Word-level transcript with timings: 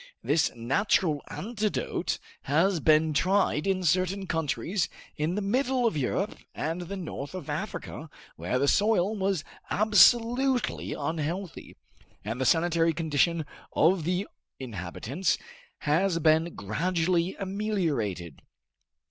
This 0.23 0.49
natural 0.55 1.21
antidote 1.29 2.17
has 2.45 2.79
been 2.79 3.13
tried 3.13 3.67
in 3.67 3.83
certain 3.83 4.25
countries 4.25 4.89
in 5.15 5.35
the 5.35 5.43
middle 5.43 5.85
of 5.85 5.95
Europe 5.95 6.35
and 6.55 6.81
the 6.81 6.97
north 6.97 7.35
of 7.35 7.51
Africa 7.51 8.09
where 8.35 8.57
the 8.57 8.67
soil 8.67 9.15
was 9.15 9.43
absolutely 9.69 10.93
unhealthy, 10.95 11.77
and 12.25 12.41
the 12.41 12.45
sanitary 12.45 12.93
condition 12.93 13.45
of 13.73 14.03
the 14.03 14.27
inhabitants 14.59 15.37
has 15.81 16.17
been 16.17 16.55
gradually 16.55 17.35
ameliorated. 17.35 18.41